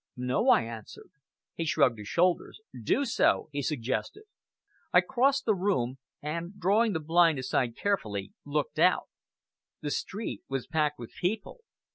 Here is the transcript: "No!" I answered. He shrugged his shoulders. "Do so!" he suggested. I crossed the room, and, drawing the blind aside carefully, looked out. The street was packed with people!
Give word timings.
"No!" 0.17 0.49
I 0.49 0.63
answered. 0.63 1.11
He 1.53 1.63
shrugged 1.63 1.99
his 1.99 2.07
shoulders. 2.07 2.59
"Do 2.81 3.05
so!" 3.05 3.49
he 3.51 3.61
suggested. 3.61 4.23
I 4.91 5.01
crossed 5.01 5.45
the 5.45 5.53
room, 5.53 5.99
and, 6.23 6.59
drawing 6.59 6.93
the 6.93 6.99
blind 6.99 7.37
aside 7.37 7.75
carefully, 7.77 8.33
looked 8.43 8.79
out. 8.79 9.09
The 9.81 9.91
street 9.91 10.41
was 10.49 10.65
packed 10.65 10.97
with 10.97 11.11
people! 11.21 11.59